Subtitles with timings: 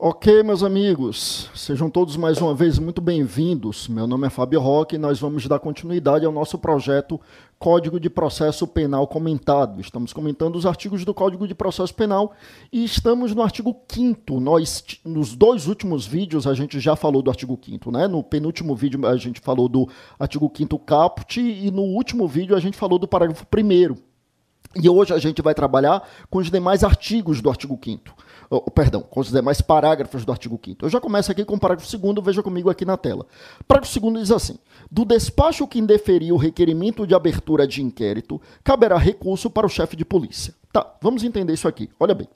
[0.00, 3.88] Ok, meus amigos, sejam todos mais uma vez muito bem-vindos.
[3.88, 7.20] Meu nome é Fábio Roque e nós vamos dar continuidade ao nosso projeto
[7.58, 9.80] Código de Processo Penal Comentado.
[9.80, 12.32] Estamos comentando os artigos do Código de Processo Penal
[12.72, 17.30] e estamos no artigo 5 Nós, nos dois últimos vídeos, a gente já falou do
[17.30, 18.06] artigo 5 né?
[18.06, 22.60] No penúltimo vídeo, a gente falou do artigo 5 caput e no último vídeo, a
[22.60, 24.07] gente falou do parágrafo 1
[24.82, 29.02] e hoje a gente vai trabalhar com os demais artigos do artigo 5 oh, perdão,
[29.02, 32.24] com os demais parágrafos do artigo 5 Eu já começo aqui com o parágrafo 2
[32.24, 33.26] veja comigo aqui na tela.
[33.60, 34.58] O parágrafo 2 diz assim:
[34.90, 39.96] Do despacho que indeferir o requerimento de abertura de inquérito, caberá recurso para o chefe
[39.96, 40.54] de polícia.
[40.72, 41.88] Tá, vamos entender isso aqui.
[41.98, 42.28] Olha bem.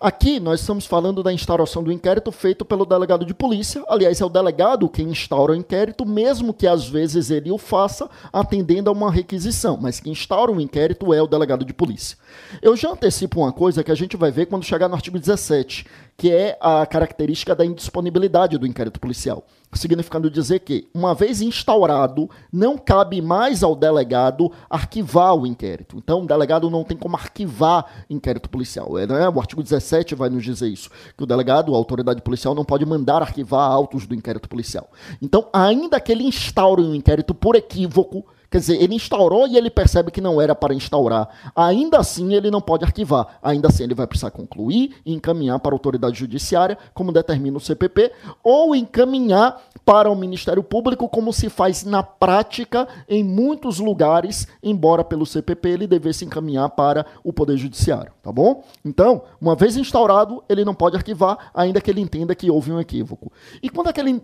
[0.00, 3.84] Aqui nós estamos falando da instauração do inquérito feito pelo delegado de polícia.
[3.86, 8.08] Aliás, é o delegado quem instaura o inquérito, mesmo que às vezes ele o faça
[8.32, 12.16] atendendo a uma requisição, mas quem instaura o inquérito é o delegado de polícia.
[12.62, 15.84] Eu já antecipo uma coisa que a gente vai ver quando chegar no artigo 17,
[16.16, 19.44] que é a característica da indisponibilidade do inquérito policial.
[19.72, 25.96] Significando dizer que, uma vez instaurado, não cabe mais ao delegado arquivar o inquérito.
[25.96, 28.98] Então, o delegado não tem como arquivar inquérito policial.
[28.98, 29.28] É, né?
[29.28, 32.84] O artigo 17 vai nos dizer isso, que o delegado, a autoridade policial, não pode
[32.84, 34.90] mandar arquivar autos do inquérito policial.
[35.22, 39.70] Então, ainda que ele instaure um inquérito por equívoco, Quer dizer, ele instaurou e ele
[39.70, 41.28] percebe que não era para instaurar.
[41.54, 43.38] Ainda assim, ele não pode arquivar.
[43.40, 47.60] Ainda assim, ele vai precisar concluir e encaminhar para a autoridade judiciária, como determina o
[47.60, 48.10] CPP,
[48.42, 55.04] ou encaminhar para o Ministério Público, como se faz na prática em muitos lugares, embora
[55.04, 58.64] pelo CPP ele devesse encaminhar para o Poder Judiciário, tá bom?
[58.84, 62.80] Então, uma vez instaurado, ele não pode arquivar, ainda que ele entenda que houve um
[62.80, 63.30] equívoco.
[63.62, 64.20] E quando é que ele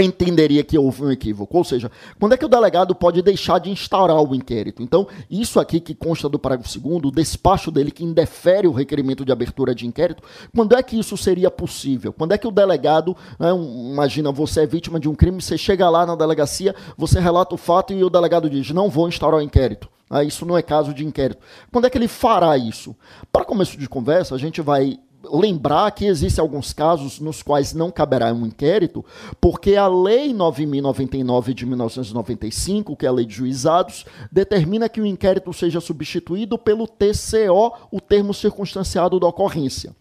[0.00, 1.56] entenderia que houve um equívoco.
[1.56, 4.82] Ou seja, quando é que o delegado pode deixar de instaurar o inquérito?
[4.82, 9.24] Então, isso aqui que consta do parágrafo 2 o despacho dele que indefere o requerimento
[9.24, 10.22] de abertura de inquérito,
[10.54, 12.12] quando é que isso seria possível?
[12.12, 15.58] Quando é que o delegado, né, um, imagina, você é vítima de um crime, você
[15.58, 19.40] chega lá na delegacia, você relata o fato e o delegado diz, não vou instaurar
[19.40, 19.88] o inquérito.
[20.08, 21.40] Ah, isso não é caso de inquérito.
[21.72, 22.94] Quando é que ele fará isso?
[23.32, 27.90] Para começo de conversa, a gente vai lembrar que existem alguns casos nos quais não
[27.90, 29.04] caberá um inquérito,
[29.40, 35.06] porque a Lei 9099 de 1995, que é a Lei de Juizados, determina que o
[35.06, 39.94] inquérito seja substituído pelo TCO, o termo circunstanciado da ocorrência.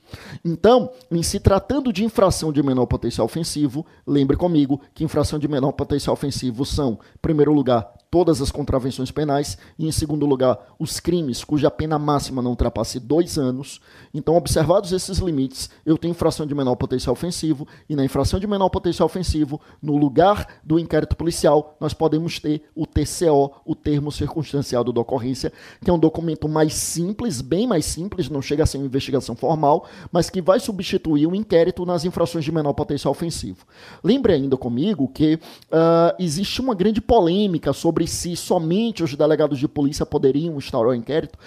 [0.43, 5.47] Então, em se tratando de infração de menor potencial ofensivo, lembre comigo que infração de
[5.47, 10.59] menor potencial ofensivo são, em primeiro lugar, todas as contravenções penais e, em segundo lugar,
[10.77, 13.79] os crimes cuja pena máxima não ultrapasse dois anos.
[14.13, 18.45] Então, observados esses limites, eu tenho infração de menor potencial ofensivo e na infração de
[18.45, 24.11] menor potencial ofensivo, no lugar do inquérito policial, nós podemos ter o TCO, o termo
[24.11, 28.65] circunstanciado da ocorrência, que é um documento mais simples, bem mais simples, não chega a
[28.65, 33.11] ser uma investigação formal, mas que vai substituir o inquérito nas infrações de menor potencial
[33.11, 33.65] ofensivo.
[34.03, 39.59] Lembre ainda comigo que uh, existe uma grande polêmica sobre sobre se somente os delegados
[39.59, 41.37] de polícia poderiam instaurar o inquérito,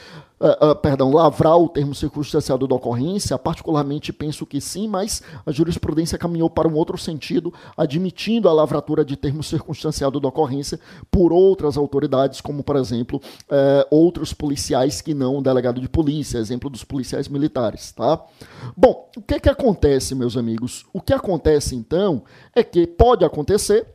[0.41, 5.51] uh, uh, perdão, lavrar o termo circunstanciado da ocorrência, particularmente penso que sim, mas a
[5.51, 10.79] jurisprudência caminhou para um outro sentido, admitindo a lavratura de termo circunstanciado da ocorrência
[11.11, 16.39] por outras autoridades, como, por exemplo, uh, outros policiais que não o delegado de polícia,
[16.39, 18.23] exemplo dos policiais militares, tá?
[18.77, 20.85] Bom, o que que acontece, meus amigos?
[20.93, 22.23] O que acontece, então,
[22.55, 23.94] é que pode acontecer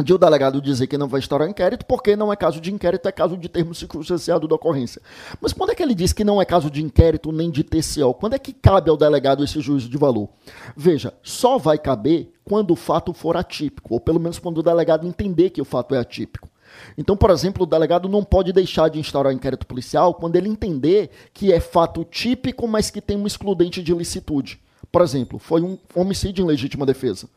[0.00, 3.08] de o delegado dizer que não vai instaurar inquérito, porque não é caso de inquérito,
[3.08, 5.02] é caso de termo circunstanciado da ocorrência.
[5.40, 8.14] Mas quando é que ele diz que não é caso de inquérito nem de TCO?
[8.14, 10.30] Quando é que cabe ao delegado esse juízo de valor?
[10.74, 15.06] Veja, só vai caber quando o fato for atípico, ou pelo menos quando o delegado
[15.06, 16.48] entender que o fato é atípico.
[16.96, 21.10] Então, por exemplo, o delegado não pode deixar de instaurar inquérito policial quando ele entender
[21.34, 24.58] que é fato típico, mas que tem um excludente de ilicitude.
[24.90, 27.28] Por exemplo, foi um homicídio em legítima defesa.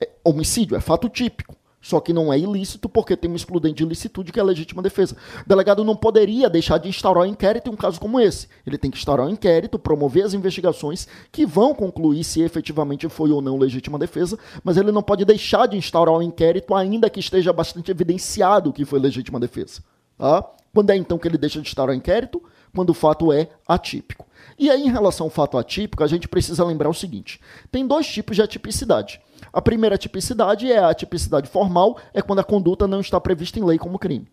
[0.00, 1.54] É, homicídio é fato típico.
[1.80, 5.16] Só que não é ilícito porque tem um excludente de ilicitude que é legítima defesa.
[5.44, 8.48] O delegado não poderia deixar de instaurar um inquérito em um caso como esse.
[8.66, 13.30] Ele tem que instaurar um inquérito, promover as investigações que vão concluir se efetivamente foi
[13.30, 17.20] ou não legítima defesa, mas ele não pode deixar de instaurar um inquérito ainda que
[17.20, 19.82] esteja bastante evidenciado que foi legítima defesa.
[20.18, 20.44] Tá?
[20.72, 22.42] Quando é então que ele deixa de instaurar o inquérito?
[22.74, 24.26] Quando o fato é atípico.
[24.58, 27.40] E aí, em relação ao fato atípico, a gente precisa lembrar o seguinte:
[27.70, 29.20] tem dois tipos de atipicidade.
[29.52, 33.64] A primeira tipicidade é a tipicidade formal, é quando a conduta não está prevista em
[33.64, 34.28] lei como crime.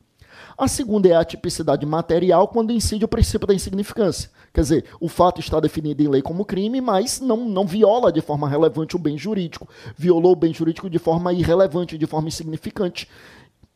[0.58, 4.30] A segunda é a tipicidade material, quando incide o princípio da insignificância.
[4.54, 8.22] Quer dizer, o fato está definido em lei como crime, mas não, não viola de
[8.22, 9.68] forma relevante o bem jurídico.
[9.96, 13.08] Violou o bem jurídico de forma irrelevante, de forma insignificante.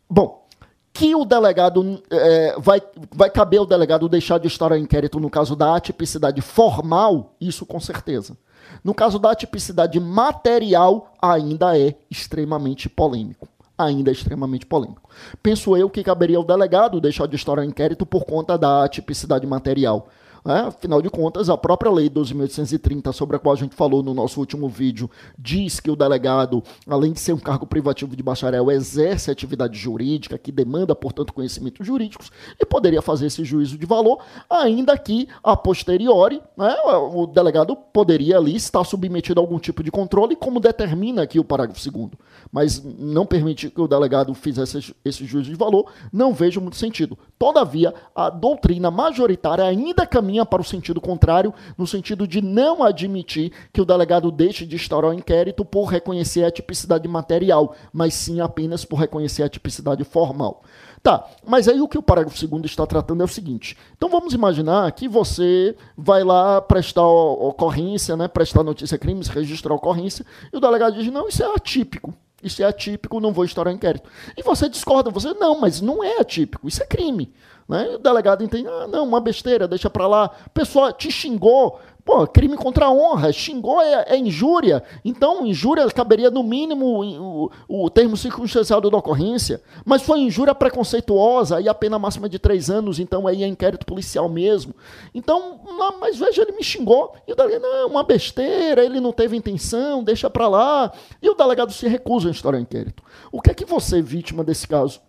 [0.10, 0.48] Bom,
[0.94, 2.82] que o delegado é, vai,
[3.14, 7.66] vai caber ao delegado deixar de estar a inquérito no caso da atipicidade formal, isso
[7.66, 8.38] com certeza.
[8.84, 13.48] No caso da tipicidade material, ainda é extremamente polêmico
[13.78, 15.10] ainda é extremamente polêmico.
[15.42, 20.08] Penso eu que caberia ao delegado deixar de estourar inquérito por conta da tipicidade material.
[20.46, 24.14] É, afinal de contas, a própria Lei 12.830, sobre a qual a gente falou no
[24.14, 28.72] nosso último vídeo, diz que o delegado, além de ser um cargo privativo de bacharel,
[28.72, 34.20] exerce atividade jurídica, que demanda, portanto, conhecimentos jurídicos, e poderia fazer esse juízo de valor,
[34.50, 36.76] ainda que, a posteriori, né,
[37.14, 41.44] o delegado poderia ali estar submetido a algum tipo de controle, como determina aqui o
[41.44, 42.12] parágrafo 2
[42.52, 47.18] mas não permitir que o delegado fizesse esse juízo de valor, não vejo muito sentido.
[47.38, 53.52] Todavia, a doutrina majoritária ainda caminha para o sentido contrário, no sentido de não admitir
[53.74, 58.40] que o delegado deixe de instaurar o inquérito por reconhecer a tipicidade material, mas sim
[58.40, 60.64] apenas por reconhecer a tipicidade formal.
[61.04, 63.76] Tá, mas aí o que o parágrafo 2 está tratando é o seguinte.
[63.98, 70.24] Então vamos imaginar que você vai lá prestar ocorrência, né, prestar notícia crimes, registrar ocorrência,
[70.54, 72.14] e o delegado diz: não, isso é atípico.
[72.44, 74.10] Isso é atípico, não vou instaurar inquérito.
[74.36, 77.32] E você discorda, você, não, mas não é atípico, isso é crime.
[77.68, 77.96] Né?
[77.96, 80.30] O delegado entende, ah, não, uma besteira, deixa para lá.
[80.54, 84.84] Pessoa te xingou, pô, crime contra a honra, xingou é, é injúria.
[85.04, 89.62] Então, injúria caberia no mínimo o, o termo circunstancial da ocorrência.
[89.86, 93.86] Mas foi injúria preconceituosa, aí a pena máxima de três anos, então aí é inquérito
[93.86, 94.76] policial mesmo.
[95.14, 97.14] Então, não, mas veja, ele me xingou.
[97.28, 100.92] E o delegado, não, uma besteira, ele não teve intenção, deixa para lá.
[101.22, 103.04] E o delegado se recusa a instaurar inquérito.
[103.32, 105.00] O que é que você, vítima desse caso,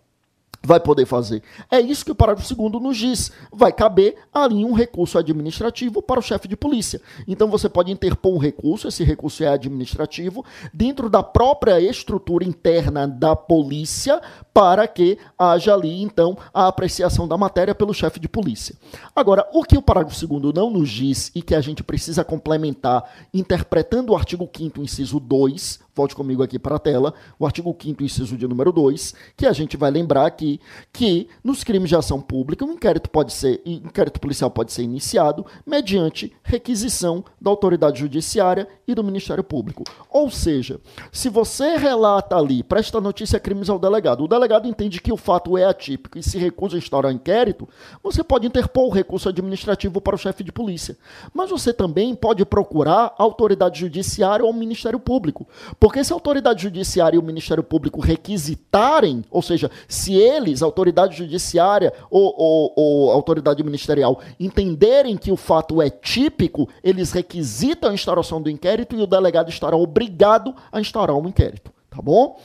[0.65, 1.43] vai poder fazer.
[1.69, 3.31] É isso que o parágrafo 2 nos diz.
[3.51, 7.01] Vai caber ali um recurso administrativo para o chefe de polícia.
[7.27, 10.43] Então você pode interpor um recurso, esse recurso é administrativo,
[10.73, 14.21] dentro da própria estrutura interna da polícia,
[14.53, 18.75] para que haja ali, então, a apreciação da matéria pelo chefe de polícia.
[19.15, 23.03] Agora, o que o parágrafo 2 não nos diz e que a gente precisa complementar
[23.33, 28.03] interpretando o artigo 5 inciso 2, volte comigo aqui para a tela, o artigo 5
[28.03, 30.59] inciso de número 2, que a gente vai lembrar aqui
[30.91, 35.45] que nos crimes de ação pública, um inquérito pode ser, inquérito policial pode ser iniciado
[35.65, 39.83] mediante requisição da autoridade judiciária e do Ministério Público.
[40.09, 40.79] Ou seja,
[41.11, 45.57] se você relata ali, presta notícia crimes ao delegado, o delegado entende que o fato
[45.57, 47.67] é atípico e se recusa a instaurar inquérito,
[48.01, 50.97] você pode interpor o recurso administrativo para o chefe de polícia.
[51.33, 55.45] Mas você também pode procurar a autoridade judiciária ou o Ministério Público
[55.79, 60.65] porque se a autoridade judiciária e o Ministério Público requisitarem, ou seja, se eles, a
[60.65, 67.89] autoridade judiciária ou, ou, ou autoridade ministerial, entenderem que o fato é típico, eles requisitam
[67.89, 71.71] a instauração do inquérito e o delegado estará obrigado a instaurar um inquérito.
[71.89, 72.39] Tá bom?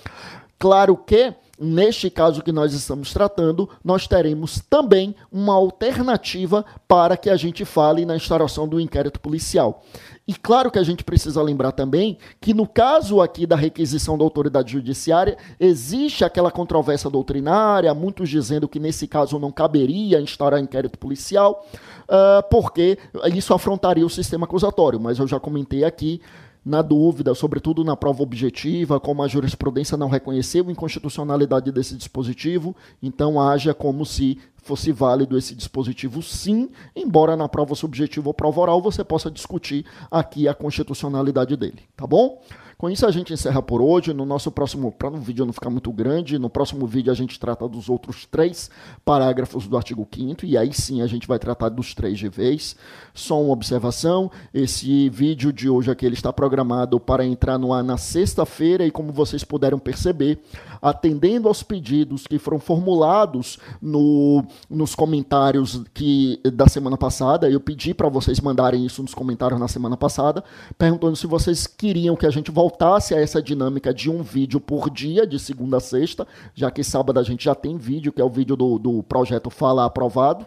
[0.59, 7.29] Claro que Neste caso que nós estamos tratando, nós teremos também uma alternativa para que
[7.29, 9.83] a gente fale na instauração do inquérito policial.
[10.27, 14.23] E claro que a gente precisa lembrar também que no caso aqui da requisição da
[14.23, 20.99] autoridade judiciária, existe aquela controvérsia doutrinária, muitos dizendo que nesse caso não caberia instaurar inquérito
[20.99, 21.67] policial,
[22.05, 22.99] uh, porque
[23.35, 25.01] isso afrontaria o sistema acusatório.
[25.01, 26.21] Mas eu já comentei aqui
[26.69, 32.77] na dúvida, sobretudo na prova objetiva, como a jurisprudência não reconheceu a inconstitucionalidade desse dispositivo,
[33.03, 38.61] então haja como se fosse válido esse dispositivo sim, embora na prova subjetiva ou prova
[38.61, 42.39] oral você possa discutir aqui a constitucionalidade dele, tá bom?
[42.79, 44.15] Com isso a gente encerra por hoje.
[44.15, 47.37] No nosso próximo, para o vídeo não ficar muito grande, no próximo vídeo a gente
[47.41, 48.71] trata dos outros três
[49.05, 52.77] parágrafos do artigo 5 e aí sim a gente vai tratar dos três de vez.
[53.13, 57.83] Só uma observação, esse vídeo de hoje aqui ele está programado para entrar no ar
[57.83, 60.41] na sexta-feira e como vocês puderam perceber,
[60.81, 67.93] atendendo aos pedidos que foram formulados no, nos comentários que da semana passada, eu pedi
[67.93, 70.45] para vocês mandarem isso nos comentários na semana passada,
[70.79, 74.61] perguntando se vocês queriam que a gente voltasse voltasse a essa dinâmica de um vídeo
[74.61, 78.21] por dia, de segunda a sexta, já que sábado a gente já tem vídeo, que
[78.21, 80.45] é o vídeo do, do projeto Fala Aprovado.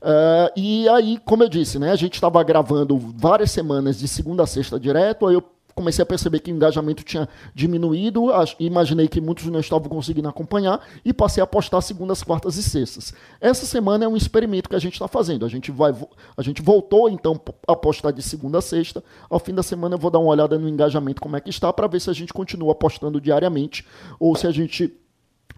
[0.00, 4.44] Uh, e aí, como eu disse, né, a gente estava gravando várias semanas de segunda
[4.44, 5.44] a sexta direto, aí eu
[5.80, 8.26] comecei a perceber que o engajamento tinha diminuído,
[8.58, 13.14] imaginei que muitos não estavam conseguindo acompanhar e passei a postar segundas, quartas e sextas.
[13.40, 15.46] Essa semana é um experimento que a gente está fazendo.
[15.46, 15.94] A gente vai,
[16.36, 19.02] a gente voltou então a postar de segunda a sexta.
[19.30, 21.72] Ao fim da semana eu vou dar uma olhada no engajamento como é que está
[21.72, 23.86] para ver se a gente continua postando diariamente
[24.18, 24.99] ou se a gente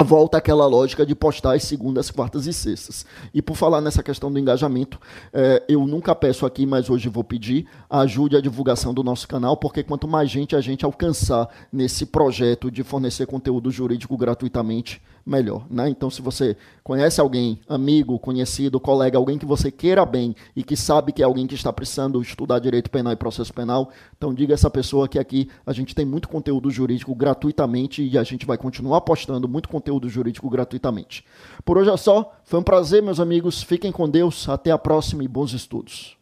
[0.03, 3.07] volta aquela lógica de postar as segundas, quartas e sextas.
[3.33, 5.01] E por falar nessa questão do engajamento,
[5.33, 9.57] é, eu nunca peço aqui, mas hoje vou pedir, ajude a divulgação do nosso canal,
[9.57, 15.67] porque quanto mais gente a gente alcançar nesse projeto de fornecer conteúdo jurídico gratuitamente, melhor.
[15.71, 15.89] Né?
[15.89, 20.77] Então, se você conhece alguém, amigo, conhecido, colega, alguém que você queira bem e que
[20.77, 24.53] sabe que é alguém que está precisando estudar direito penal e processo penal, então diga
[24.53, 28.47] a essa pessoa que aqui a gente tem muito conteúdo jurídico gratuitamente e a gente
[28.47, 31.25] vai continuar postando muito conteúdo jurídico gratuitamente.
[31.65, 32.33] Por hoje é só.
[32.45, 33.63] Foi um prazer, meus amigos.
[33.63, 34.49] Fiquem com Deus.
[34.49, 36.22] Até a próxima e bons estudos.